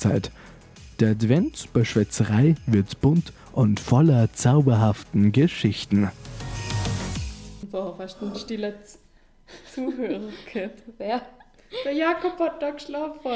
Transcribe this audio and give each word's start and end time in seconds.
Weihnachtszeit. 0.00 0.30
Der 0.98 1.10
Advent 1.10 1.72
bei 1.72 1.84
Schwätzerei 1.84 2.54
wird 2.66 3.00
bunt 3.00 3.32
und 3.52 3.80
voller 3.80 4.32
zauberhaften 4.32 5.32
Geschichten. 5.32 6.10
Vorher 7.70 7.94
fast 7.96 8.22
ein 8.22 8.34
stiller 8.34 8.74
Zuhörer 9.74 10.20
gehört. 10.52 10.82
Wer? 10.98 11.22
Der 11.84 11.92
Jakob 11.92 12.38
hat 12.38 12.60
da 12.60 12.70
geschlafen. 12.70 13.30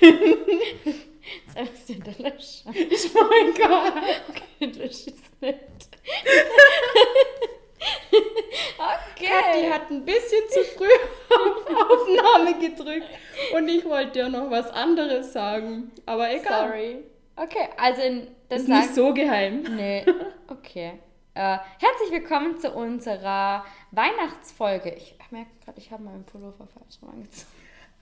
Jetzt 0.00 1.56
einfach 1.56 1.84
den 1.88 2.02
der 2.02 2.14
Löscher. 2.18 2.70
Ich 2.74 3.14
mein 3.14 3.54
Gott. 3.54 3.92
Okay, 4.28 4.78
lösch 4.78 5.06
es 5.06 5.14
nicht. 5.40 5.88
Die 9.18 9.24
okay. 9.24 9.70
hat 9.70 9.90
ein 9.90 10.04
bisschen 10.04 10.48
zu 10.48 10.64
früh 10.76 10.86
auf 11.30 11.90
Aufnahme 11.90 12.54
gedrückt 12.58 13.08
und 13.54 13.68
ich 13.68 13.84
wollte 13.84 14.20
ja 14.20 14.28
noch 14.28 14.50
was 14.50 14.70
anderes 14.70 15.32
sagen. 15.32 15.90
Aber 16.06 16.30
egal. 16.30 16.68
Sorry. 16.68 17.04
Okay, 17.36 17.68
also 17.76 18.02
das 18.48 18.62
Ist 18.62 18.68
nicht 18.68 18.94
so 18.94 19.12
geheim. 19.12 19.62
Nee, 19.76 20.04
okay. 20.48 21.00
Äh, 21.34 21.58
herzlich 21.80 22.12
willkommen 22.12 22.60
zu 22.60 22.70
unserer 22.70 23.64
Weihnachtsfolge. 23.90 24.90
Ich 24.90 25.16
merke 25.30 25.50
gerade, 25.64 25.80
ich 25.80 25.90
habe 25.90 26.04
meinen 26.04 26.24
Pullover 26.24 26.68
falsch 26.68 27.02
rum 27.02 27.10
angezogen. 27.10 27.50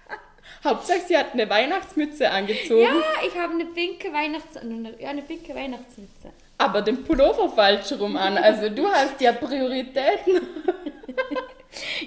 Hauptsache, 0.64 1.00
sie 1.08 1.16
hat 1.16 1.32
eine 1.32 1.48
Weihnachtsmütze 1.48 2.30
angezogen, 2.30 2.82
Ja, 2.82 3.26
ich 3.26 3.34
habe 3.38 3.54
eine 3.54 3.64
pinke 3.64 4.12
Weihnachts... 4.12 4.58
Eine, 4.58 5.00
ja, 5.00 5.08
eine 5.08 5.22
pinke 5.22 5.54
Weihnachtsmütze. 5.54 6.32
Aber 6.62 6.82
den 6.82 7.04
Pullover 7.04 7.48
falsch 7.48 7.92
rum 7.92 8.16
an. 8.16 8.36
Also 8.36 8.68
du 8.68 8.86
hast 8.88 9.20
ja 9.20 9.32
Prioritäten. 9.32 10.40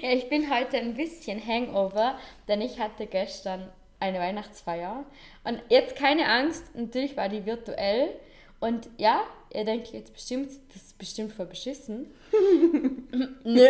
Ja, 0.00 0.10
ich 0.10 0.28
bin 0.28 0.48
heute 0.48 0.76
ein 0.78 0.94
bisschen 0.94 1.44
Hangover, 1.44 2.16
denn 2.46 2.60
ich 2.60 2.78
hatte 2.78 3.06
gestern 3.06 3.68
eine 3.98 4.20
Weihnachtsfeier. 4.20 5.04
Und 5.42 5.60
jetzt 5.68 5.96
keine 5.96 6.28
Angst, 6.28 6.76
natürlich 6.76 7.16
war 7.16 7.28
die 7.28 7.46
virtuell. 7.46 8.10
Und 8.60 8.88
ja, 8.96 9.22
ihr 9.52 9.64
denkt 9.64 9.88
jetzt 9.88 10.12
bestimmt, 10.12 10.50
das 10.72 10.82
ist 10.82 10.98
bestimmt 10.98 11.32
voll 11.32 11.46
beschissen. 11.46 12.06
Nö. 13.44 13.68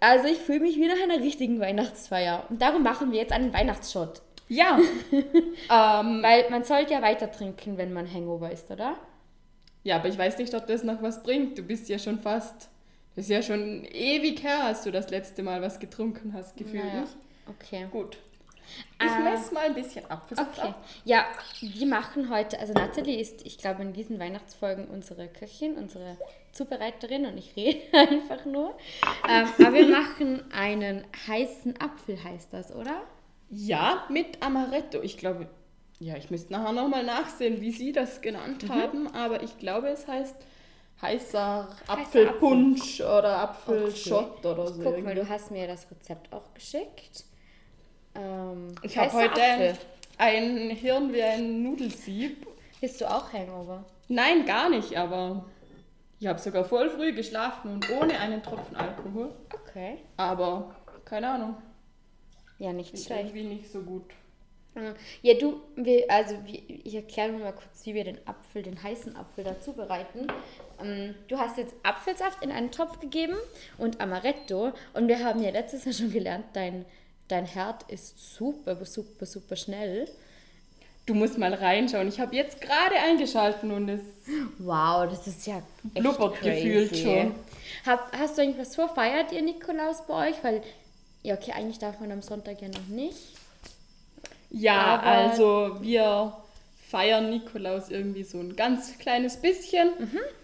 Also 0.00 0.28
ich 0.28 0.38
fühle 0.38 0.60
mich 0.60 0.76
wie 0.76 0.88
nach 0.88 1.02
einer 1.02 1.22
richtigen 1.22 1.60
Weihnachtsfeier. 1.60 2.44
Und 2.48 2.60
darum 2.60 2.82
machen 2.82 3.12
wir 3.12 3.18
jetzt 3.18 3.32
einen 3.32 3.52
Weihnachtsshot. 3.52 4.22
Ja. 4.48 4.78
ähm, 5.12 6.22
Weil 6.22 6.48
man 6.50 6.64
sollte 6.64 6.94
ja 6.94 7.02
weiter 7.02 7.30
trinken, 7.30 7.78
wenn 7.78 7.92
man 7.92 8.12
Hangover 8.12 8.50
ist, 8.50 8.70
oder? 8.70 8.96
Ja, 9.84 9.96
aber 9.96 10.08
ich 10.08 10.18
weiß 10.18 10.38
nicht, 10.38 10.52
ob 10.54 10.66
das 10.66 10.82
noch 10.82 11.00
was 11.02 11.22
bringt. 11.22 11.56
Du 11.56 11.62
bist 11.62 11.88
ja 11.88 11.98
schon 11.98 12.18
fast. 12.18 12.68
Das 13.14 13.26
ist 13.26 13.30
ja 13.30 13.42
schon 13.42 13.84
ewig 13.84 14.42
her, 14.42 14.64
als 14.64 14.82
du 14.82 14.90
das 14.90 15.08
letzte 15.10 15.42
Mal 15.44 15.62
was 15.62 15.78
getrunken 15.78 16.32
hast, 16.32 16.56
gefühlt 16.56 16.84
Naja. 16.84 17.04
Okay. 17.48 17.86
Gut. 17.92 18.18
Ich 18.98 19.10
Äh, 19.10 19.22
messe 19.22 19.52
mal 19.54 19.66
ein 19.66 19.74
bisschen 19.74 20.10
ab. 20.10 20.26
Okay. 20.32 20.74
Ja, 21.04 21.26
wir 21.60 21.86
machen 21.86 22.30
heute, 22.30 22.58
also 22.58 22.72
Natalie 22.72 23.20
ist, 23.20 23.46
ich 23.46 23.58
glaube, 23.58 23.82
in 23.82 23.92
diesen 23.92 24.18
Weihnachtsfolgen 24.18 24.86
unsere 24.88 25.28
Köchin, 25.28 25.76
unsere 25.76 26.16
Zubereiterin 26.52 27.26
und 27.26 27.36
ich 27.36 27.54
rede 27.54 27.80
einfach 27.92 28.46
nur. 28.46 28.74
Ähm, 29.28 29.46
aber 29.58 29.74
wir 29.74 29.88
machen 29.88 30.42
einen 30.52 31.04
heißen 31.28 31.78
Apfel, 31.80 32.22
heißt 32.24 32.52
das, 32.52 32.74
oder? 32.74 33.02
Ja, 33.50 34.06
mit 34.08 34.42
Amaretto. 34.42 35.02
Ich 35.02 35.18
glaube, 35.18 35.46
ja, 36.00 36.16
ich 36.16 36.30
müsste 36.30 36.52
nachher 36.52 36.72
nochmal 36.72 37.04
nachsehen, 37.04 37.60
wie 37.60 37.70
Sie 37.70 37.92
das 37.92 38.20
genannt 38.20 38.68
haben, 38.68 39.06
aber 39.14 39.42
ich 39.42 39.58
glaube, 39.58 39.88
es 39.88 40.06
heißt 40.06 40.34
heißer 41.02 41.68
Apfelpunsch 41.86 43.00
oder 43.00 43.38
Apfelschott 43.40 44.44
oder 44.44 44.66
so. 44.72 44.82
Guck 44.82 45.02
mal, 45.02 45.14
du 45.14 45.28
hast 45.28 45.50
mir 45.50 45.66
das 45.66 45.90
Rezept 45.90 46.32
auch 46.32 46.52
geschickt. 46.54 47.24
Ähm, 48.14 48.74
ich 48.82 48.96
habe 48.96 49.12
heute 49.12 49.42
Apfel. 49.42 49.78
ein 50.18 50.70
Hirn 50.70 51.12
wie 51.12 51.22
ein 51.22 51.62
Nudelsieb. 51.62 52.46
Bist 52.80 53.00
du 53.00 53.10
auch 53.10 53.32
Hangover? 53.32 53.84
Nein, 54.08 54.44
gar 54.46 54.68
nicht, 54.68 54.96
aber 54.96 55.44
ich 56.20 56.26
habe 56.26 56.38
sogar 56.38 56.64
voll 56.64 56.90
früh 56.90 57.12
geschlafen 57.12 57.72
und 57.72 57.90
ohne 57.90 58.18
einen 58.18 58.42
Tropfen 58.42 58.76
Alkohol. 58.76 59.34
Okay. 59.52 59.98
Aber 60.16 60.74
keine 61.04 61.28
Ahnung, 61.30 61.56
Ja, 62.58 62.72
nicht 62.72 62.90
schlecht. 62.90 63.10
irgendwie 63.10 63.44
nicht 63.44 63.70
so 63.70 63.80
gut. 63.82 64.04
Mm, 64.74 64.94
Ja, 65.22 65.34
du, 65.34 65.60
wir, 65.76 66.04
also 66.10 66.34
wir, 66.44 66.62
ich 66.84 66.94
erkläre 66.94 67.30
nur 67.30 67.40
mal 67.40 67.52
kurz, 67.52 67.84
wie 67.84 67.94
wir 67.94 68.04
den 68.04 68.18
Apfel, 68.26 68.62
den 68.62 68.82
heißen 68.82 69.16
Apfel 69.16 69.44
dazu 69.44 69.72
bereiten. 69.72 70.26
Ähm, 70.82 71.14
Du 71.28 71.38
hast 71.38 71.58
jetzt 71.58 71.74
Apfelsaft 71.82 72.42
in 72.42 72.50
einen 72.50 72.70
Topf 72.70 73.00
gegeben 73.00 73.36
und 73.78 74.00
Amaretto. 74.00 74.72
Und 74.92 75.08
wir 75.08 75.24
haben 75.24 75.42
ja 75.42 75.50
letztes 75.50 75.84
Jahr 75.84 75.94
schon 75.94 76.12
gelernt, 76.12 76.46
dein, 76.54 76.84
dein 77.28 77.46
Herd 77.46 77.84
ist 77.90 78.34
super, 78.36 78.84
super, 78.84 79.26
super 79.26 79.56
schnell. 79.56 80.08
Du 81.06 81.12
musst 81.14 81.36
mal 81.36 81.52
reinschauen. 81.52 82.08
Ich 82.08 82.18
habe 82.18 82.34
jetzt 82.34 82.60
gerade 82.62 82.96
eingeschalten 82.96 83.70
und 83.70 83.88
es 83.90 84.00
Wow, 84.58 85.06
das 85.10 85.26
ist 85.26 85.46
ja 85.46 85.62
Blubbert 85.82 86.40
gefühlt 86.40 86.96
schon. 86.96 87.34
Hab, 87.84 88.10
hast 88.16 88.38
du 88.38 88.42
eigentlich 88.42 88.58
was 88.58 88.74
vor? 88.74 88.88
Feiert 88.88 89.30
ihr 89.32 89.42
Nikolaus 89.42 90.06
bei 90.06 90.30
euch? 90.30 90.36
Weil, 90.42 90.62
ja, 91.22 91.34
okay, 91.34 91.52
eigentlich 91.52 91.78
darf 91.78 92.00
man 92.00 92.10
am 92.10 92.22
Sonntag 92.22 92.62
ja 92.62 92.68
noch 92.68 92.86
nicht. 92.88 93.18
Ja, 94.56 94.98
Aber- 94.98 95.06
also 95.06 95.76
wir 95.80 96.32
feiern 96.90 97.30
Nikolaus 97.30 97.90
irgendwie 97.90 98.22
so 98.22 98.38
ein 98.38 98.54
ganz 98.54 98.96
kleines 98.98 99.36
bisschen. 99.38 99.90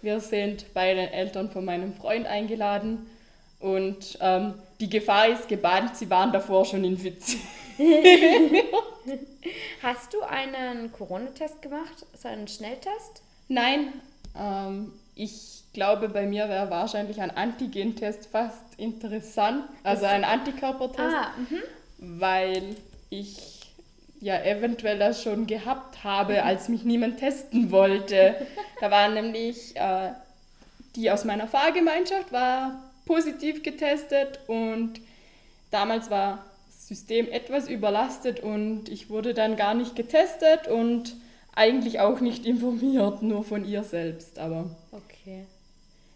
Wir 0.01 0.19
sind 0.19 0.73
bei 0.73 0.93
den 0.93 1.07
Eltern 1.09 1.49
von 1.49 1.63
meinem 1.63 1.93
Freund 1.93 2.25
eingeladen 2.27 3.09
und 3.59 4.17
ähm, 4.19 4.55
die 4.81 4.89
Gefahr 4.89 5.29
ist 5.29 5.47
gebannt, 5.47 5.95
sie 5.95 6.09
waren 6.09 6.33
davor 6.33 6.65
schon 6.65 6.83
infiziert. 6.83 7.41
Hast 9.81 10.13
du 10.13 10.21
einen 10.21 10.91
Corona-Test 10.91 11.61
gemacht? 11.61 12.05
So 12.21 12.27
einen 12.27 12.47
Schnelltest? 12.47 13.21
Nein, 13.47 13.93
ähm, 14.37 14.91
ich 15.15 15.63
glaube, 15.73 16.09
bei 16.09 16.25
mir 16.25 16.49
wäre 16.49 16.69
wahrscheinlich 16.69 17.21
ein 17.21 17.31
Antigentest 17.31 18.27
fast 18.27 18.61
interessant, 18.77 19.63
also 19.83 20.05
ein 20.05 20.23
Antikörpertest. 20.23 20.99
Ah, 21.15 21.31
mhm. 21.37 21.61
weil 22.19 22.75
ich 23.09 23.60
ja 24.21 24.41
eventuell 24.43 24.97
das 24.99 25.23
schon 25.23 25.47
gehabt 25.47 26.03
habe, 26.03 26.43
als 26.43 26.69
mich 26.69 26.83
niemand 26.83 27.17
testen 27.19 27.71
wollte. 27.71 28.35
Da 28.79 28.89
war 28.91 29.09
nämlich 29.09 29.75
äh, 29.75 30.11
die 30.95 31.09
aus 31.11 31.25
meiner 31.25 31.47
Fahrgemeinschaft 31.47 32.31
war 32.31 32.79
positiv 33.05 33.63
getestet 33.63 34.39
und 34.47 34.99
damals 35.71 36.09
war 36.09 36.45
das 36.67 36.87
System 36.87 37.27
etwas 37.29 37.67
überlastet 37.67 38.41
und 38.41 38.89
ich 38.89 39.09
wurde 39.09 39.33
dann 39.33 39.55
gar 39.55 39.73
nicht 39.73 39.95
getestet 39.95 40.67
und 40.67 41.15
eigentlich 41.55 41.99
auch 41.99 42.19
nicht 42.21 42.45
informiert, 42.45 43.21
nur 43.23 43.43
von 43.43 43.65
ihr 43.65 43.83
selbst. 43.83 44.39
Aber 44.39 44.69
Okay. 44.91 45.45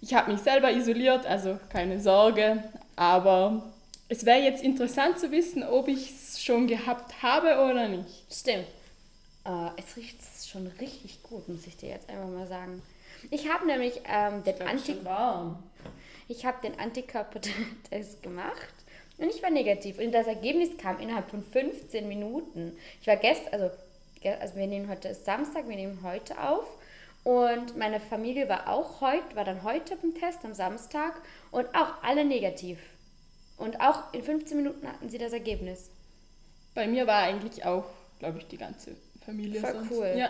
ich 0.01 0.13
habe 0.13 0.31
mich 0.31 0.41
selber 0.41 0.71
isoliert, 0.71 1.25
also 1.25 1.57
keine 1.69 1.99
Sorge. 1.99 2.63
Aber 2.95 3.63
es 4.07 4.25
wäre 4.25 4.39
jetzt 4.39 4.63
interessant 4.63 5.19
zu 5.19 5.31
wissen, 5.31 5.63
ob 5.63 5.87
ich 5.87 6.11
es 6.11 6.43
schon 6.43 6.67
gehabt 6.67 7.21
habe 7.23 7.55
oder 7.55 7.87
nicht. 7.87 8.25
Stimmt. 8.31 8.67
Äh, 9.45 9.69
es 9.77 9.97
riecht 9.97 10.17
schon 10.45 10.67
richtig 10.79 11.23
gut, 11.23 11.47
muss 11.47 11.65
ich 11.67 11.77
dir 11.77 11.89
jetzt 11.89 12.09
einfach 12.09 12.29
mal 12.29 12.47
sagen. 12.47 12.81
Ich 13.31 13.49
habe 13.49 13.65
nämlich 13.65 14.01
ähm, 14.07 14.43
den, 14.43 14.61
Anti 14.61 15.03
warm. 15.03 15.63
ich 16.27 16.45
hab 16.45 16.61
den 16.61 16.79
Antikörpertest 16.79 18.21
gemacht 18.23 18.73
und 19.17 19.29
ich 19.29 19.41
war 19.41 19.49
negativ. 19.49 19.97
Und 19.97 20.11
das 20.11 20.27
Ergebnis 20.27 20.77
kam 20.77 20.99
innerhalb 20.99 21.29
von 21.29 21.43
15 21.43 22.07
Minuten. 22.07 22.77
Ich 23.01 23.07
war 23.07 23.15
gestern, 23.15 23.53
also, 23.53 23.71
also 24.39 24.55
wir 24.55 24.67
nehmen 24.67 24.89
heute 24.89 25.07
ist 25.07 25.25
Samstag, 25.25 25.67
wir 25.67 25.75
nehmen 25.75 25.99
heute 26.03 26.39
auf. 26.39 26.65
Und 27.23 27.75
meine 27.75 27.99
Familie 27.99 28.47
war 28.49 28.69
auch 28.69 29.01
heute, 29.01 29.35
war 29.35 29.45
dann 29.45 29.63
heute 29.63 29.95
beim 29.95 30.13
Test 30.13 30.45
am 30.45 30.53
Samstag 30.53 31.13
und 31.49 31.65
auch 31.73 32.03
alle 32.03 32.23
negativ. 32.23 32.77
Und 33.57 33.79
auch 33.79 34.13
in 34.13 34.21
15 34.23 34.57
Minuten 34.57 34.87
hatten 34.87 35.09
sie 35.09 35.17
das 35.17 35.33
Ergebnis. 35.33 35.89
Bei 36.73 36.87
mir 36.87 37.07
war 37.07 37.19
eigentlich 37.23 37.63
auch, 37.65 37.85
glaube 38.19 38.39
ich, 38.39 38.47
die 38.47 38.57
ganze 38.57 38.95
Familie 39.25 39.61
Voll 39.61 39.73
sonst. 39.73 39.91
cool. 39.91 40.13
Ja. 40.17 40.29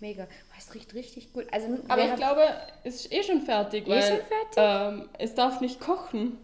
Mega. 0.00 0.24
Oh, 0.24 0.54
es 0.58 0.74
riecht 0.74 0.92
richtig 0.94 1.32
gut. 1.32 1.46
Also, 1.50 1.78
Aber 1.88 2.04
ich 2.04 2.14
glaube, 2.16 2.42
es 2.82 2.96
ist 2.96 3.12
eh 3.12 3.22
schon 3.22 3.42
fertig, 3.42 3.86
Eh 3.86 3.90
weil 3.90 4.02
schon 4.02 4.26
fertig? 4.26 4.56
Ähm, 4.56 5.08
es 5.18 5.34
darf 5.34 5.60
nicht 5.60 5.80
kochen. 5.80 6.36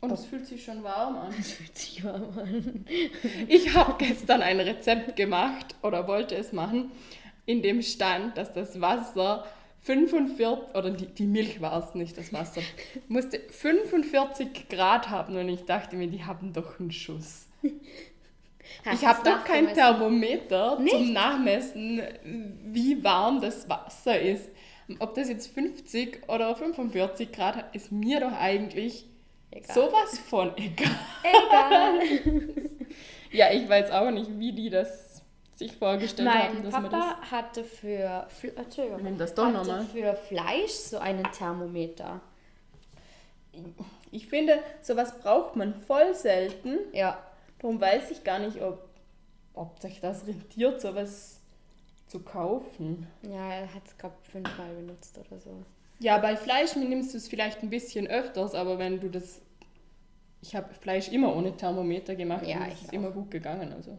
Und 0.00 0.10
es 0.10 0.26
fühlt 0.26 0.46
sich 0.46 0.64
schon 0.64 0.82
warm 0.82 1.16
an. 1.16 1.34
Es 1.38 1.52
fühlt 1.52 1.78
sich 1.78 2.04
warm 2.04 2.36
an. 2.38 2.86
Ich 3.48 3.72
habe 3.74 3.94
gestern 3.98 4.42
ein 4.42 4.60
Rezept 4.60 5.16
gemacht 5.16 5.74
oder 5.82 6.08
wollte 6.08 6.34
es 6.34 6.52
machen, 6.52 6.90
in 7.46 7.62
dem 7.62 7.80
stand, 7.82 8.36
dass 8.36 8.52
das 8.52 8.80
Wasser 8.80 9.46
45, 9.84 10.74
oder 10.74 10.90
die, 10.90 11.06
die 11.06 11.26
Milch 11.26 11.60
war 11.60 11.86
es 11.86 11.94
nicht, 11.94 12.16
das 12.18 12.32
Wasser, 12.32 12.62
musste 13.08 13.38
45 13.38 14.68
Grad 14.68 15.10
haben 15.10 15.36
und 15.36 15.48
ich 15.48 15.64
dachte 15.64 15.96
mir, 15.96 16.08
die 16.08 16.24
haben 16.24 16.52
doch 16.52 16.80
einen 16.80 16.90
Schuss. 16.90 17.46
Hast 18.84 19.02
ich 19.02 19.06
habe 19.06 19.22
doch 19.28 19.44
kein? 19.44 19.72
Thermometer 19.74 20.78
Nicht? 20.80 20.90
zum 20.94 21.12
Nachmessen, 21.12 22.02
wie 22.64 23.04
warm 23.04 23.40
das 23.40 23.68
Wasser 23.68 24.18
ist. 24.18 24.48
Ob 24.98 25.14
das 25.14 25.28
jetzt 25.28 25.52
50 25.54 26.28
oder 26.28 26.54
45 26.56 27.30
Grad 27.32 27.56
hat, 27.56 27.74
ist 27.74 27.92
mir 27.92 28.20
doch 28.20 28.32
eigentlich 28.32 29.06
Egal. 29.50 29.74
sowas 29.74 30.18
von 30.18 30.52
egal. 30.56 30.90
Egal. 31.22 32.00
Ja, 33.32 33.52
ich 33.52 33.68
weiß 33.68 33.90
auch 33.90 34.12
nicht, 34.12 34.38
wie 34.38 34.52
die 34.52 34.70
das 34.70 35.13
sich 35.56 35.76
vorgestellt 35.76 36.28
haben, 36.28 36.54
Mein 36.54 36.62
dass 36.64 36.72
man 36.72 36.84
das. 36.84 36.90
Papa 36.92 37.30
hatte 37.30 37.64
für, 37.64 38.26
Fl- 38.40 38.56
Entschuldigung, 38.56 39.18
das 39.18 39.34
doch 39.34 39.44
hatte 39.46 39.56
nochmal. 39.58 39.84
für 39.86 40.14
Fleisch 40.14 40.70
so 40.72 40.98
einen 40.98 41.24
Thermometer. 41.32 42.20
Ich 44.10 44.26
finde, 44.28 44.58
sowas 44.82 45.18
braucht 45.18 45.56
man 45.56 45.74
voll 45.74 46.14
selten. 46.14 46.78
Ja, 46.92 47.18
Darum 47.60 47.80
weiß 47.80 48.10
ich 48.10 48.24
gar 48.24 48.40
nicht, 48.40 48.60
ob, 48.60 48.90
ob 49.54 49.78
sich 49.80 50.00
das 50.00 50.26
rentiert, 50.26 50.80
sowas 50.82 51.40
zu 52.08 52.20
kaufen. 52.20 53.06
ja, 53.22 53.52
er 53.54 53.74
hat 53.74 53.86
es, 53.86 53.96
glaube 53.96 54.14
ich, 54.22 54.28
fünfmal 54.30 54.74
benutzt 54.74 55.16
oder 55.18 55.40
so. 55.40 55.62
Ja, 55.98 56.18
bei 56.18 56.36
Fleisch 56.36 56.76
nimmst 56.76 57.14
du 57.14 57.16
es 57.18 57.26
vielleicht 57.28 57.62
ein 57.62 57.70
bisschen 57.70 58.06
öfters, 58.06 58.54
aber 58.54 58.78
wenn 58.78 59.00
du 59.00 59.08
das. 59.08 59.40
Ich 60.42 60.54
habe 60.54 60.74
Fleisch 60.74 61.08
immer 61.08 61.34
ohne 61.34 61.56
Thermometer 61.56 62.14
gemacht 62.16 62.46
Ja, 62.46 62.58
und 62.58 62.68
es 62.72 62.82
ist 62.82 62.88
auch. 62.90 62.92
immer 62.92 63.10
gut 63.12 63.30
gegangen. 63.30 63.72
Also. 63.72 63.96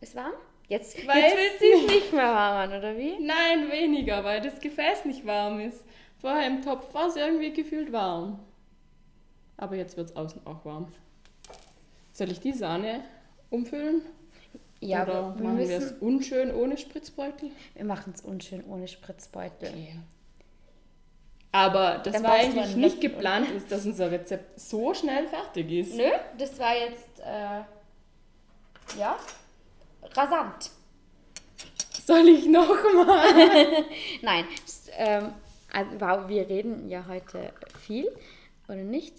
Ist 0.00 0.14
warm? 0.14 0.32
Jetzt, 0.68 0.96
jetzt 0.98 1.08
will 1.08 1.58
sie 1.58 1.72
es 1.86 1.90
nicht 1.90 2.12
mehr 2.12 2.24
warm 2.24 2.70
an, 2.70 2.78
oder 2.78 2.96
wie? 2.96 3.18
Nein, 3.20 3.70
weniger, 3.70 4.22
weil 4.22 4.40
das 4.42 4.60
Gefäß 4.60 5.06
nicht 5.06 5.26
warm 5.26 5.60
ist. 5.60 5.82
Vorher 6.20 6.46
im 6.46 6.62
Topf 6.62 6.92
war 6.92 7.08
es 7.08 7.16
irgendwie 7.16 7.52
gefühlt 7.52 7.90
warm. 7.92 8.38
Aber 9.56 9.76
jetzt 9.76 9.96
wird 9.96 10.10
es 10.10 10.16
außen 10.16 10.46
auch 10.46 10.64
warm. 10.64 10.92
Soll 12.12 12.30
ich 12.30 12.40
die 12.40 12.52
Sahne 12.52 13.02
umfüllen? 13.50 14.02
Ja, 14.80 15.04
Oder 15.04 15.14
aber 15.14 15.38
wir 15.38 15.44
machen 15.44 15.58
wir 15.58 15.76
es 15.78 15.92
unschön 16.00 16.54
ohne 16.54 16.76
Spritzbeutel? 16.76 17.50
wir 17.74 17.84
machen 17.84 18.12
es 18.14 18.20
unschön 18.20 18.64
ohne 18.64 18.86
Spritzbeutel. 18.86 19.72
Aber 21.50 21.98
das 22.04 22.12
Dann 22.12 22.22
war 22.24 22.36
du 22.38 22.44
eigentlich 22.44 22.76
nicht 22.76 23.00
geplant, 23.00 23.50
ist, 23.50 23.72
dass 23.72 23.86
unser 23.86 24.10
Rezept 24.10 24.60
so 24.60 24.92
schnell 24.94 25.26
fertig 25.28 25.70
ist. 25.72 25.96
Nö, 25.96 26.10
das 26.36 26.58
war 26.58 26.76
jetzt, 26.76 27.20
äh, 27.20 27.62
ja, 28.98 29.16
rasant. 30.14 30.70
Soll 32.06 32.28
ich 32.28 32.46
nochmal? 32.46 33.84
Nein, 34.22 34.44
ähm, 34.96 35.32
also, 35.72 36.00
wow, 36.00 36.28
wir 36.28 36.48
reden 36.48 36.88
ja 36.88 37.04
heute 37.06 37.52
viel, 37.80 38.10
oder 38.66 38.76
nicht? 38.76 39.14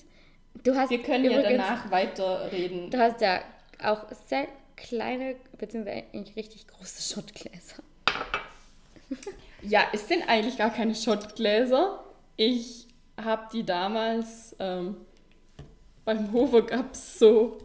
Du 0.63 0.75
hast 0.75 0.89
Wir 0.89 1.01
können 1.03 1.25
ja 1.25 1.39
übrigens- 1.39 1.63
danach 1.67 1.91
weiterreden. 1.91 2.89
Du 2.89 2.97
hast 2.97 3.21
ja 3.21 3.41
auch 3.83 4.05
sehr 4.27 4.47
kleine, 4.75 5.35
beziehungsweise 5.57 6.03
eigentlich 6.13 6.35
richtig 6.35 6.67
große 6.67 7.13
Schottgläser. 7.13 7.83
Ja, 9.61 9.81
es 9.91 10.07
sind 10.07 10.23
eigentlich 10.29 10.57
gar 10.57 10.69
keine 10.69 10.95
Schottgläser. 10.95 12.01
Ich 12.37 12.87
habe 13.21 13.49
die 13.51 13.65
damals 13.65 14.55
ähm, 14.57 14.95
beim 16.05 16.31
Hofer 16.31 16.61
gab 16.61 16.93
es 16.93 17.19
so 17.19 17.57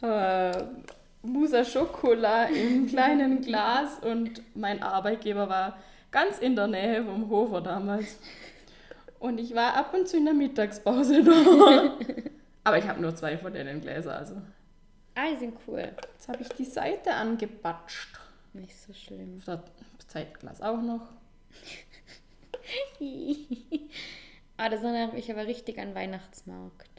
äh, 0.00 0.52
Musa 1.22 1.64
Schokola 1.64 2.46
im 2.46 2.86
kleinen 2.86 3.42
Glas 3.42 3.98
und 4.00 4.42
mein 4.56 4.82
Arbeitgeber 4.82 5.48
war 5.48 5.78
ganz 6.10 6.38
in 6.38 6.56
der 6.56 6.66
Nähe 6.66 7.04
vom 7.04 7.30
Hofer 7.30 7.60
damals. 7.60 8.18
Und 9.20 9.38
ich 9.38 9.54
war 9.54 9.74
ab 9.74 9.94
und 9.94 10.08
zu 10.08 10.16
in 10.16 10.24
der 10.24 10.34
Mittagspause 10.34 11.22
da. 11.22 11.94
Aber 12.64 12.78
ich 12.78 12.88
habe 12.88 13.00
nur 13.00 13.14
zwei 13.14 13.38
von 13.38 13.52
denen 13.52 13.80
Gläser, 13.80 14.16
also. 14.16 14.34
Ah, 15.14 15.30
die 15.30 15.36
sind 15.36 15.56
cool. 15.66 15.92
Jetzt 16.12 16.28
habe 16.28 16.42
ich 16.42 16.48
die 16.50 16.64
Seite 16.64 17.14
angebatscht. 17.14 18.18
Nicht 18.52 18.76
so 18.76 18.92
schlimm. 18.92 19.40
Das 19.46 19.60
Zeitglas 20.08 20.60
auch 20.60 20.82
noch. 20.82 21.08
ah, 24.56 24.68
das 24.68 24.82
erinnert 24.82 25.12
mich 25.12 25.30
aber 25.30 25.46
richtig 25.46 25.78
an 25.78 25.94
Weihnachtsmarkt. 25.94 26.91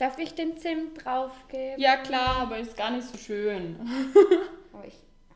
Darf 0.00 0.18
ich 0.18 0.34
den 0.34 0.56
Zimt 0.56 1.04
draufgeben? 1.04 1.78
Ja 1.78 1.98
klar, 1.98 2.36
aber 2.38 2.56
ist 2.56 2.74
gar 2.74 2.90
nicht 2.90 3.06
so 3.06 3.18
schön. 3.18 3.76
Aber 4.72 4.86
ich 4.86 4.94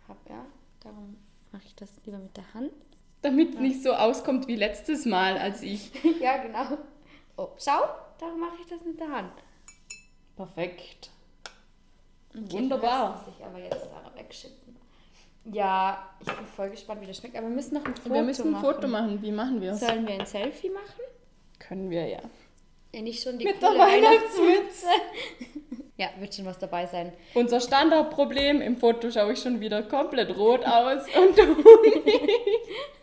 hab 0.09 0.17
ja, 0.27 0.47
darum 0.81 1.19
mache 1.53 1.65
ich 1.67 1.75
das 1.75 1.91
lieber 2.07 2.17
mit 2.17 2.35
der 2.35 2.55
Hand. 2.55 2.73
Damit 3.21 3.57
es 3.57 3.61
nicht 3.61 3.83
so 3.83 3.93
auskommt 3.93 4.49
wie 4.49 4.57
letztes 4.57 5.05
Mal, 5.05 5.37
als 5.37 5.61
ich. 5.61 5.93
ja, 6.21 6.39
genau. 6.39 6.79
Oh, 7.37 7.49
schau, 7.59 7.83
darum 8.19 8.41
mache 8.41 8.55
ich 8.63 8.67
das 8.67 8.83
mit 8.87 8.99
der 8.99 9.11
Hand. 9.11 9.33
Perfekt. 10.35 11.11
Okay, 12.31 12.53
Wunderbar. 12.53 13.13
Das 13.13 13.27
muss 13.27 13.35
ich 13.37 13.45
aber 13.45 13.59
jetzt 13.59 13.87
da 13.93 14.19
wegschippen. 14.19 14.77
Ja, 15.45 16.09
ich 16.21 16.27
bin 16.27 16.47
voll 16.47 16.71
gespannt, 16.71 17.03
wie 17.03 17.07
das 17.07 17.19
schmeckt. 17.19 17.37
Aber 17.37 17.49
wir 17.49 17.55
müssen 17.55 17.75
noch 17.75 17.85
ein 17.85 17.95
Foto 17.95 18.15
wir 18.15 18.23
müssen 18.23 18.47
ein 18.47 18.53
machen. 18.53 18.65
Foto 18.65 18.89
machen. 18.89 19.21
Wie 19.21 19.33
machen 19.33 19.61
wir 19.61 19.73
es? 19.73 19.81
Sollen 19.81 20.07
wir 20.07 20.15
ein 20.15 20.25
Selfie 20.25 20.71
machen? 20.71 21.03
Können 21.59 21.91
wir 21.91 22.07
ja. 22.07 22.21
Nicht 23.03 23.23
schon 23.23 23.39
die 23.39 23.45
Mit 23.47 23.61
der 23.63 23.69
coole 23.71 23.81
Weihnachtsmütze. 23.81 24.87
Ja, 25.97 26.09
wird 26.19 26.35
schon 26.35 26.45
was 26.45 26.59
dabei 26.59 26.87
sein. 26.87 27.13
Unser 27.35 27.61
Standardproblem, 27.61 28.61
im 28.61 28.77
Foto 28.79 29.13
schaue 29.13 29.35
ich 29.35 29.39
schon 29.39 29.61
wieder 29.61 29.85
komplett 29.85 30.37
rot 30.37 30.65
aus 30.67 31.05
und 31.17 31.39
du 31.39 31.45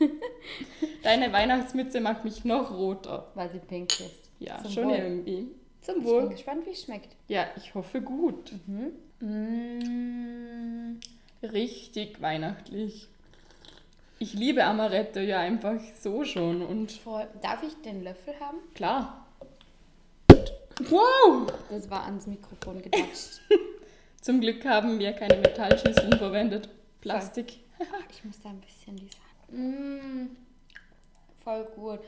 nicht. 0.02 0.12
Deine 1.04 1.32
Weihnachtsmütze 1.32 2.02
macht 2.02 2.26
mich 2.26 2.44
noch 2.44 2.70
roter. 2.70 3.32
Weil 3.34 3.50
sie 3.50 3.60
pink 3.60 3.98
ist. 3.98 4.30
Ja, 4.40 4.62
Zum 4.62 4.72
schon 4.74 4.86
Wohl. 4.90 4.96
irgendwie. 4.98 5.48
Zum 5.80 6.00
Ich 6.00 6.04
bin 6.04 6.12
Wohl. 6.14 6.30
gespannt, 6.30 6.66
wie 6.66 6.72
es 6.72 6.84
schmeckt. 6.84 7.16
Ja, 7.30 7.46
ich 7.56 7.74
hoffe 7.76 8.02
gut. 8.02 8.52
Mm. 9.22 11.00
Richtig 11.42 12.22
weihnachtlich. 12.22 13.08
Ich 14.20 14.34
liebe 14.34 14.66
Amaretto 14.66 15.22
ja 15.22 15.40
einfach 15.40 15.80
so 16.02 16.26
schon 16.26 16.62
und 16.62 16.92
Voll. 16.92 17.26
Darf 17.42 17.64
ich 17.64 17.74
den 17.84 18.04
Löffel 18.04 18.34
haben? 18.42 18.58
klar. 18.76 19.26
Wow! 20.80 21.52
Das 21.70 21.90
war 21.90 22.06
ans 22.06 22.28
Mikrofon 22.28 22.82
gedatscht. 22.82 23.42
Zum 24.22 24.40
Glück 24.40 24.64
haben 24.66 25.00
wir 25.00 25.14
keine 25.14 25.38
Metallschüsseln 25.38 26.18
verwendet. 26.18 26.70
Plastik. 27.02 27.60
ich 28.10 28.24
muss 28.24 28.40
da 28.42 28.50
ein 28.50 28.62
bisschen 28.62 28.96
die. 28.96 29.56
Mm. 29.56 30.36
Voll 31.44 31.66
gut. 31.76 32.00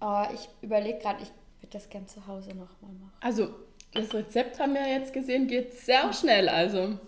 Oh, 0.00 0.24
ich 0.34 0.48
überlege 0.60 0.98
gerade, 0.98 1.22
ich 1.22 1.30
würde 1.60 1.72
das 1.72 1.88
gern 1.88 2.06
zu 2.06 2.26
Hause 2.26 2.50
nochmal 2.50 2.92
machen. 2.92 3.12
Also, 3.20 3.54
das 3.94 4.12
Rezept 4.12 4.58
haben 4.58 4.74
wir 4.74 4.86
jetzt 4.86 5.12
gesehen, 5.12 5.46
geht 5.46 5.74
sehr 5.74 6.12
schnell. 6.12 6.48
Also, 6.48 6.98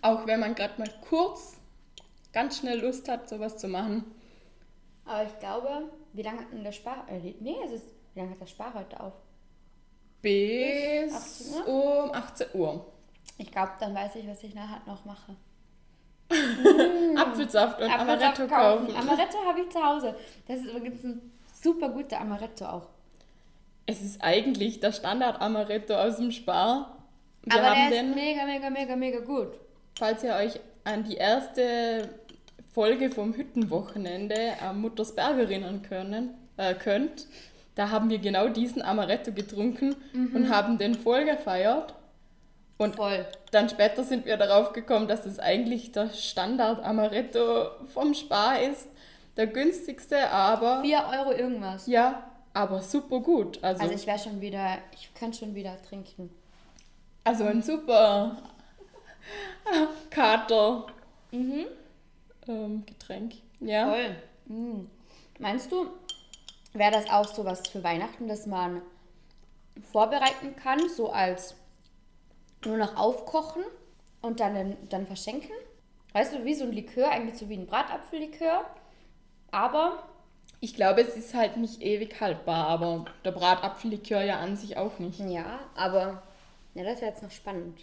auch 0.00 0.26
wenn 0.26 0.40
man 0.40 0.54
gerade 0.54 0.78
mal 0.78 0.90
kurz, 1.08 1.56
ganz 2.32 2.58
schnell 2.58 2.80
Lust 2.80 3.08
hat, 3.08 3.28
sowas 3.28 3.58
zu 3.58 3.68
machen. 3.68 4.04
Aber 5.04 5.24
ich 5.24 5.38
glaube, 5.38 5.90
wie 6.12 6.22
lange 6.22 6.40
hat 6.40 6.52
denn 6.52 6.64
der 6.64 6.72
Spar... 6.72 7.06
Äh, 7.08 7.34
nee, 7.40 7.56
es 7.64 7.72
ist... 7.72 7.86
Wie 8.14 8.20
lange 8.20 8.32
hat 8.32 8.40
der 8.40 8.46
Spar 8.46 8.74
heute 8.74 9.00
auf? 9.00 9.14
Bis 10.22 11.12
18 11.12 11.64
um 11.72 12.12
18 12.12 12.46
Uhr. 12.54 12.92
Ich 13.38 13.50
glaube, 13.50 13.72
dann 13.80 13.94
weiß 13.94 14.14
ich, 14.16 14.26
was 14.28 14.42
ich 14.42 14.54
nachher 14.54 14.80
noch 14.86 15.04
mache. 15.04 15.34
Apfelsaft 17.16 17.80
und 17.80 17.90
Amaretto 17.90 18.44
Amaretto 18.44 18.46
kaufen. 18.46 18.96
Amaretto 18.96 19.38
habe 19.46 19.60
ich 19.60 19.68
zu 19.68 19.82
Hause. 19.82 20.14
Das 20.46 20.60
ist 20.60 20.66
übrigens 20.66 21.04
ein 21.04 21.32
super 21.60 21.88
guter 21.90 22.20
Amaretto 22.20 22.64
auch. 22.66 22.88
Es 23.86 24.00
ist 24.00 24.22
eigentlich 24.22 24.80
der 24.80 24.92
Standard 24.92 25.40
Amaretto 25.40 25.94
aus 25.94 26.16
dem 26.16 26.30
Spar. 26.30 26.96
Wir 27.42 27.54
Aber 27.54 27.74
der 27.74 27.90
den, 27.90 28.10
ist 28.10 28.14
mega, 28.16 28.44
mega, 28.46 28.70
mega, 28.70 28.96
mega 28.96 29.18
gut. 29.20 29.58
falls 29.98 30.22
ihr 30.22 30.34
euch 30.34 30.60
an 30.84 31.04
die 31.04 31.16
erste 31.16 32.08
Folge 32.72 33.10
vom 33.10 33.34
Hüttenwochenende 33.34 34.54
am 34.62 34.80
Muttersberg 34.80 35.38
erinnern 35.38 35.82
können, 35.82 36.34
äh, 36.56 36.74
könnt, 36.74 37.26
da 37.74 37.90
haben 37.90 38.10
wir 38.10 38.18
genau 38.18 38.48
diesen 38.48 38.82
Amaretto 38.82 39.32
getrunken 39.32 39.94
und 40.12 40.48
haben 40.50 40.78
den 40.78 40.94
voll 40.94 41.24
gefeiert. 41.24 41.94
Und 42.78 42.96
Voll. 42.96 43.24
dann 43.52 43.68
später 43.68 44.02
sind 44.02 44.26
wir 44.26 44.36
darauf 44.36 44.72
gekommen, 44.72 45.06
dass 45.06 45.24
es 45.24 45.38
eigentlich 45.38 45.92
der 45.92 46.10
Standard 46.10 46.82
Amaretto 46.84 47.66
vom 47.92 48.12
Spar 48.14 48.60
ist. 48.60 48.88
Der 49.36 49.46
günstigste, 49.46 50.28
aber 50.30 50.82
4 50.82 51.04
Euro 51.18 51.32
irgendwas. 51.32 51.86
ja, 51.86 52.28
aber 52.52 52.82
super 52.82 53.20
gut. 53.20 53.62
Also, 53.62 53.82
Also 53.82 53.94
ich 53.94 54.06
wäre 54.06 54.18
schon 54.18 54.40
wieder, 54.40 54.78
ich 54.92 55.12
könnte 55.14 55.38
schon 55.38 55.54
wieder 55.54 55.80
trinken. 55.88 56.30
also 57.24 57.44
ein 57.44 57.62
super 57.62 58.36
Kater 60.10 60.86
ähm, 61.32 62.84
Getränk. 62.84 63.34
Ja. 63.60 63.88
Voll. 63.90 64.16
Mm. 64.46 64.86
Meinst 65.38 65.72
du, 65.72 65.86
wäre 66.72 66.92
das 66.92 67.10
auch 67.10 67.26
so 67.28 67.44
was 67.44 67.68
für 67.68 67.82
Weihnachten, 67.84 68.28
dass 68.28 68.46
man 68.46 68.82
vorbereiten 69.92 70.56
kann, 70.56 70.88
so 70.88 71.10
als 71.12 71.56
nur 72.64 72.76
noch 72.78 72.96
aufkochen 72.96 73.62
und 74.22 74.40
dann, 74.40 74.76
dann 74.88 75.06
verschenken? 75.06 75.52
Weißt 76.12 76.34
du, 76.34 76.44
wie 76.44 76.54
so 76.54 76.64
ein 76.64 76.72
Likör, 76.72 77.10
eigentlich 77.10 77.38
so 77.38 77.48
wie 77.48 77.56
ein 77.56 77.66
Bratapfellikör, 77.66 78.64
aber 79.50 80.02
Ich 80.60 80.74
glaube, 80.74 81.02
es 81.02 81.16
ist 81.16 81.34
halt 81.34 81.58
nicht 81.58 81.82
ewig 81.82 82.20
haltbar, 82.20 82.66
aber 82.68 83.04
der 83.24 83.32
Bratapfellikör 83.32 84.22
ja 84.22 84.38
an 84.40 84.56
sich 84.56 84.76
auch 84.78 84.98
nicht. 84.98 85.26
ja, 85.28 85.60
aber 85.74 86.22
ja, 86.74 86.84
das 86.84 87.00
wäre 87.00 87.10
jetzt 87.10 87.22
noch 87.22 87.30
spannend. 87.30 87.78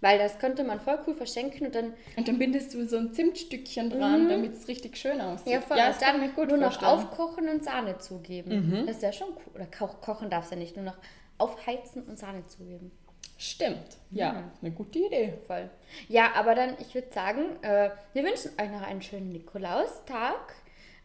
Weil 0.00 0.18
das 0.18 0.38
könnte 0.38 0.62
man 0.62 0.80
voll 0.80 0.98
cool 1.06 1.14
verschenken 1.14 1.66
und 1.66 1.74
dann 1.74 1.94
Und 2.16 2.28
dann 2.28 2.38
bindest 2.38 2.74
du 2.74 2.86
so 2.86 2.98
ein 2.98 3.14
Zimtstückchen 3.14 3.90
dran, 3.90 4.28
damit 4.28 4.52
es 4.52 4.68
richtig 4.68 4.96
schön 4.98 5.20
aussieht. 5.20 5.52
Ja, 5.52 5.60
voll. 5.60 5.78
ja 5.78 5.88
das 5.88 5.98
kann 5.98 6.20
dann 6.20 6.34
gut 6.34 6.48
nur 6.48 6.58
noch 6.58 6.80
vorstellen. 6.80 6.92
aufkochen 6.92 7.48
und 7.48 7.64
Sahne 7.64 7.98
zugeben. 7.98 8.84
Das 8.86 8.96
ist 8.96 9.02
ja 9.02 9.12
schon 9.12 9.28
cool. 9.28 9.54
Oder 9.54 9.66
ko 9.66 9.88
kochen 10.00 10.28
darfst 10.28 10.50
du 10.50 10.54
ja 10.54 10.60
nicht, 10.60 10.76
nur 10.76 10.84
noch 10.84 10.98
aufheizen 11.38 12.02
und 12.02 12.18
Sahne 12.18 12.46
zugeben. 12.46 12.92
Stimmt. 13.38 13.98
Ja, 14.10 14.50
eine 14.62 14.70
gute 14.70 14.98
Idee. 14.98 15.34
Voll. 15.46 15.68
Ja, 16.08 16.32
aber 16.34 16.54
dann, 16.54 16.74
ich 16.78 16.94
würde 16.94 17.12
sagen, 17.12 17.62
äh, 17.62 17.90
wir 18.14 18.24
wünschen 18.24 18.52
euch 18.60 18.70
noch 18.70 18.82
einen 18.82 19.02
schönen 19.02 19.30
Nikolaustag, 19.32 20.54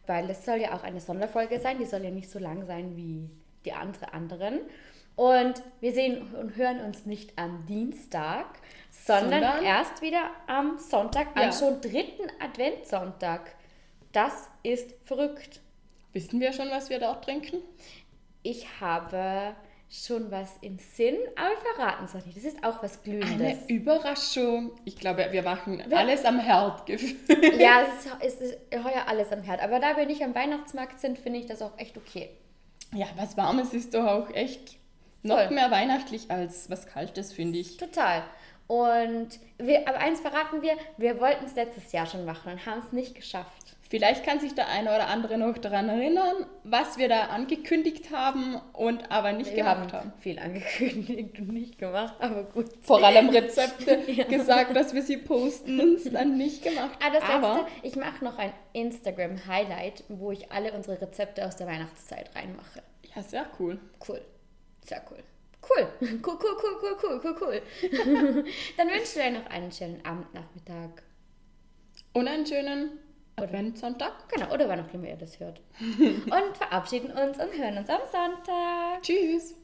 weil 0.06 0.30
es 0.30 0.44
soll 0.44 0.60
ja 0.60 0.74
auch 0.74 0.82
eine 0.82 1.00
Sonderfolge 1.00 1.60
sein. 1.60 1.78
Die 1.78 1.84
soll 1.84 2.02
ja 2.04 2.10
nicht 2.10 2.30
so 2.30 2.38
lang 2.38 2.66
sein 2.66 2.96
wie 2.96 3.28
die 3.64 3.72
andere 3.72 4.14
anderen. 4.14 4.60
Und 5.16 5.62
wir 5.80 5.92
sehen 5.92 6.34
und 6.34 6.56
hören 6.56 6.80
uns 6.80 7.04
nicht 7.06 7.38
am 7.38 7.66
Dienstag, 7.66 8.46
sondern, 8.90 9.42
Sondern? 9.42 9.64
erst 9.64 10.00
wieder 10.02 10.30
am 10.46 10.78
Sonntag, 10.78 11.28
Ja. 11.36 11.44
am 11.46 11.52
schon 11.52 11.80
dritten 11.80 12.24
Adventssonntag. 12.40 13.54
Das 14.12 14.48
ist 14.62 14.94
verrückt. 15.04 15.60
Wissen 16.12 16.40
wir 16.40 16.52
schon, 16.52 16.70
was 16.70 16.90
wir 16.90 16.98
dort 16.98 17.24
trinken? 17.24 17.58
Ich 18.42 18.66
habe 18.80 19.54
schon 19.90 20.30
was 20.30 20.56
im 20.62 20.78
Sinn, 20.78 21.16
aber 21.36 21.50
wir 21.50 21.74
verraten 21.74 22.04
es 22.06 22.14
noch 22.14 22.24
nicht. 22.24 22.36
Das 22.36 22.44
ist 22.44 22.64
auch 22.64 22.82
was 22.82 22.98
Eine 23.04 23.18
Glühendes. 23.20 23.58
Überraschung. 23.68 24.72
Ich 24.84 24.96
glaube, 24.96 25.26
wir 25.30 25.42
machen 25.42 25.82
alles 25.92 26.24
am 26.24 26.38
Herd. 26.40 26.88
Ja, 27.58 27.82
es 27.82 28.06
ist, 28.06 28.40
es 28.40 28.50
ist 28.50 28.58
heuer 28.84 29.04
alles 29.06 29.30
am 29.32 29.42
Herd. 29.42 29.62
Aber 29.62 29.80
da 29.80 29.96
wir 29.96 30.06
nicht 30.06 30.22
am 30.22 30.34
Weihnachtsmarkt 30.34 30.98
sind, 31.00 31.18
finde 31.18 31.38
ich 31.40 31.46
das 31.46 31.60
auch 31.62 31.78
echt 31.78 31.96
okay. 31.98 32.30
Ja, 32.94 33.06
was 33.16 33.36
Warmes 33.36 33.72
ist 33.74 33.94
doch 33.94 34.04
auch 34.06 34.30
echt 34.34 34.76
noch 35.22 35.36
Voll. 35.38 35.50
mehr 35.50 35.70
weihnachtlich 35.70 36.30
als 36.30 36.68
was 36.70 36.86
Kaltes, 36.86 37.32
finde 37.32 37.58
ich. 37.58 37.76
Total. 37.76 38.22
Und 38.66 39.28
wir, 39.58 39.86
aber 39.88 39.98
eins 39.98 40.20
verraten 40.20 40.62
wir, 40.62 40.74
wir 40.96 41.20
wollten 41.20 41.44
es 41.44 41.54
letztes 41.54 41.92
Jahr 41.92 42.06
schon 42.06 42.24
machen 42.24 42.52
und 42.52 42.64
haben 42.66 42.80
es 42.84 42.92
nicht 42.92 43.14
geschafft. 43.14 43.76
Vielleicht 43.90 44.24
kann 44.24 44.40
sich 44.40 44.54
der 44.54 44.68
eine 44.68 44.88
oder 44.88 45.08
andere 45.08 45.36
noch 45.36 45.58
daran 45.58 45.90
erinnern, 45.90 46.46
was 46.64 46.96
wir 46.96 47.10
da 47.10 47.24
angekündigt 47.24 48.10
haben 48.10 48.58
und 48.72 49.10
aber 49.10 49.32
nicht 49.32 49.54
Wir 49.54 49.66
haben 49.66 49.80
gemacht 49.88 49.92
haben. 49.92 50.12
viel 50.20 50.38
angekündigt 50.38 51.38
und 51.38 51.48
nicht 51.52 51.76
gemacht, 51.78 52.14
aber 52.18 52.44
gut. 52.44 52.70
Vor 52.80 53.04
allem 53.04 53.28
Rezepte 53.28 53.98
gesagt, 54.30 54.74
dass 54.74 54.94
wir 54.94 55.02
sie 55.02 55.18
posten 55.18 55.78
und 55.78 55.96
es 55.96 56.10
dann 56.10 56.38
nicht 56.38 56.62
gemacht. 56.62 56.98
Ah, 57.04 57.10
das 57.12 57.22
aber 57.24 57.66
letzte, 57.68 57.86
ich 57.86 57.96
mache 57.96 58.24
noch 58.24 58.38
ein 58.38 58.54
Instagram-Highlight, 58.72 60.04
wo 60.08 60.30
ich 60.32 60.50
alle 60.50 60.72
unsere 60.72 60.98
Rezepte 61.00 61.46
aus 61.46 61.56
der 61.56 61.66
Weihnachtszeit 61.66 62.34
reinmache. 62.34 62.82
ja, 63.14 63.22
sehr 63.22 63.44
cool. 63.58 63.78
Cool. 64.08 64.22
Sehr 64.84 65.02
cool. 65.10 65.22
Cool. 65.62 65.86
Cool, 66.00 66.38
cool, 66.42 66.56
cool, 66.60 66.76
cool, 66.82 66.98
cool, 67.02 67.20
cool, 67.22 67.36
cool. 67.40 67.62
Dann 68.76 68.88
wünschen 68.88 69.14
wir 69.16 69.24
euch 69.24 69.32
noch 69.32 69.46
einen 69.46 69.70
schönen 69.70 70.04
Abendnachmittag. 70.04 71.02
Und 72.14 72.28
einen 72.28 72.44
schönen 72.44 72.98
Adventssonntag. 73.36 74.28
Genau, 74.28 74.52
oder 74.52 74.68
wann 74.68 74.80
auch 74.80 74.92
immer 74.92 75.08
ihr 75.08 75.16
das 75.16 75.38
hört. 75.40 75.60
Und 75.80 76.56
verabschieden 76.56 77.10
uns 77.12 77.38
und 77.38 77.56
hören 77.56 77.78
uns 77.78 77.88
am 77.88 78.00
Sonntag. 78.10 79.02
Tschüss. 79.02 79.54